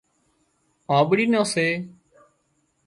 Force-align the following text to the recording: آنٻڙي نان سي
آنٻڙي 0.95 1.25
نان 1.31 1.43
سي 1.53 1.67